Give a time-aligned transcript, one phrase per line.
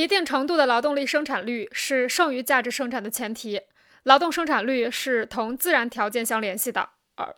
[0.00, 3.60] 一定程度的劳动力生产率是剩余价值生产的前提。
[4.04, 6.88] 劳动生产率是同自然条件相联系的。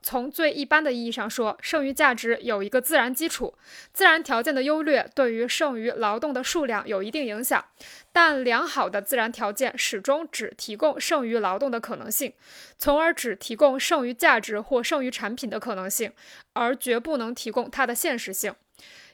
[0.03, 3.55] 从最一般的意义上说，剩余价值有一个自然基础，
[3.93, 7.65] 自然条件的优劣对于剩余劳动的数量有一定影响。
[8.13, 12.33] 但良好的自然条件始终只提供剩余劳动的可能性，
[12.77, 16.13] 从而只提供剩余价值或剩余产品的可能性，
[16.53, 18.55] 而绝不能提供它的现实性。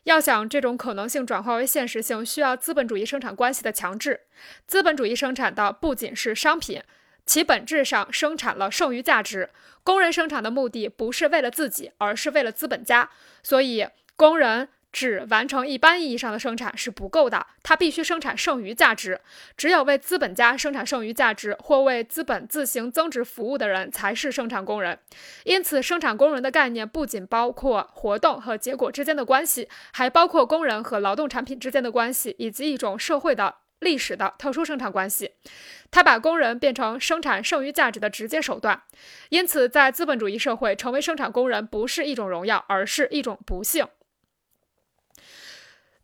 [0.04, 4.20] 要想这种可能性转化为现实性，需要资本主义生产关系的强制。
[4.66, 6.82] 资本主义生产的不仅是商品，
[7.28, 9.50] 其本质上生产了剩余价值。
[9.84, 13.08] 工人生产的目的不是为了自己，而是为了资本家。
[13.44, 13.86] 所以，
[14.16, 14.70] 工人。
[14.90, 19.20] 只完成一般意义上的生产是不够的，他必须生产剩余价值。
[19.54, 24.98] 只有为资本家生产剩余价值或为资本自行增值服务的人才是生产工人。
[25.44, 35.32] 因此，生产工人的概念不仅包括活动和结果之间的关系，还包括工人和劳动产品之间的关系，以及一种社会的历史的特殊生产关系。
[35.90, 38.82] 它把工人变成生产剩余价值的直接手段。
[39.30, 43.86] 因此，在资本主义社会，成为生产工人不是一种荣耀，而是一种不幸。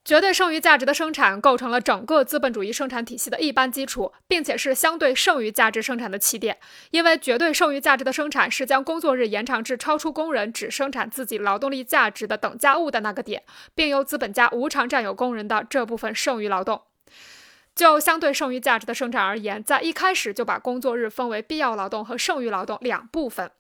[0.05, 6.59] 绝对剩余价值的生产构成了整个资本主义生产体系的一般基础，并且是相对剩余价值生产的起点。
[6.91, 16.83] 因为绝对剩余价值的生产是将工作日延长至超出工人只生产自己劳动力价值的等价物的那个点，并由资本家无偿占有工人的这部分剩余劳动。
[17.75, 23.51] 就相对剩余价值的生产而言，在一开始就把工作日分为必要劳动和剩余劳动两部分。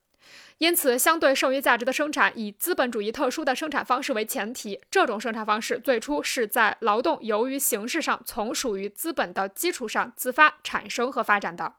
[0.58, 4.80] 因此，相对剩余价值的生产以资本主义特殊的生产方式为前提。
[4.88, 11.74] 这种生产方式最初是在劳动由于形式上从属于资本的基础上自发产生和发展的。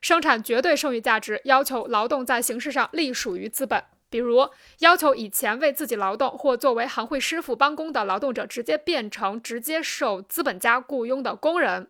[0.00, 11.88] 生产绝对剩余价值要求劳动在形式上隶属于资本，比如要求以前为自己劳动或作为行会师傅帮工的劳动者直接变成直接受资本家雇佣的工人。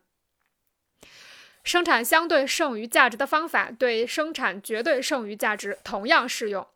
[1.64, 6.66] 生产相对剩余价值的方法对生产绝对剩余价值同样适用。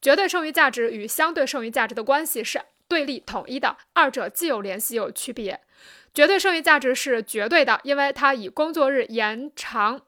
[0.00, 5.60] 绝对剩余价值与相对剩余价值的关系是对立统一的，二者既有联系又有区别。
[6.12, 10.02] 绝对剩余价值是绝对的，因为它以工作日延长。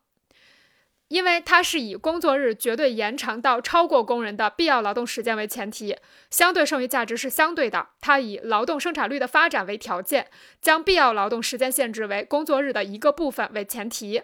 [1.08, 5.96] 因为它是以工作日绝对延长到超过工人的必要劳动时间为前提，
[6.30, 10.28] 相对剩余价值是相对的，它以劳动生产率的发展为条件，
[10.60, 14.22] 将必要劳动时间限制为工作日的一个部分为前提。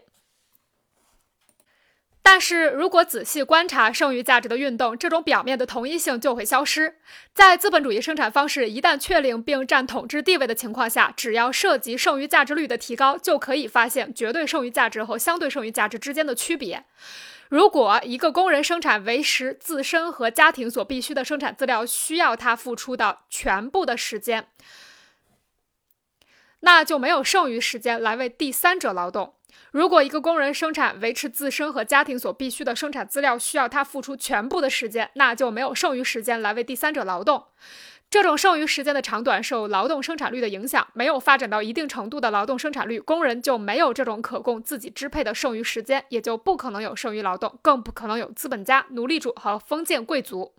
[2.25, 6.99] 但是如果仔细观察剩余价值的运动，这种表面的同一性就会消失。
[7.35, 16.85] 在资本主义生产方式一旦确立并占统治地位的情况下，只要涉及剩余价值率的提高，就可以发现绝对剩余价值和相对剩余价值之间的区别。
[17.49, 24.47] 如果一个工人生产维持自身和家庭所必需的生产资料需要他付出的全部的时间，
[26.61, 29.35] 那就没有剩余时间来为第三者劳动。
[29.71, 37.45] 如果一个工人生产维持自身和家庭所必需的生产资料需要他付出全部的时间，那就没有剩余时间来为第三者劳动。
[38.11, 50.53] 这种剩余时间的长短受劳动生产率的影响，没有发展到一定程度的劳动生产率，工人就没有这种可供自己支配的剩余时间，也就不可能有剩余劳动，更不可能有资本家、奴隶主和封建贵族。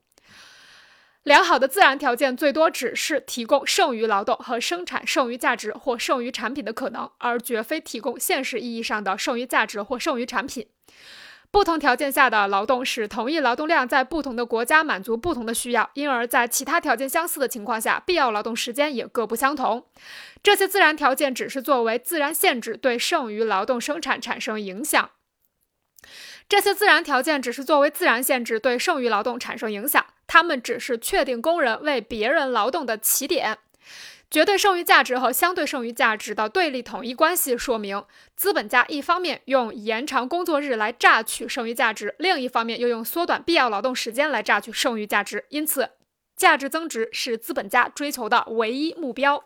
[1.24, 10.68] 良好的自然条件最多只是提供剩余劳动和生产剩余价值或剩余产品的可能，而绝非提供现实意义上的剩余价值或剩余产品。
[11.50, 19.86] 不同条件下的劳动使同一劳动量在不同的国家满足不同的需要，因而，在其他条件相似的情况下，必要劳动时间也各不相同。
[20.42, 25.12] 这些自然条件只是作为自然限制对剩余劳动生产产生影响。
[26.50, 30.04] 这些自然条件只是作为自然限制对剩余劳动产生影响。
[30.34, 33.60] 他们只是确定工人为别人劳动的起点。
[34.32, 38.04] 绝对剩余价值和相对剩余价值的对立统一关系说明，
[38.36, 45.46] 资本家一方面用延长工作日来榨取剩余价值，另一方面又用缩短必要劳动时间来榨取剩余价值。
[45.50, 45.92] 因此，
[46.36, 49.44] 价值增值是资本家追求的唯一目标。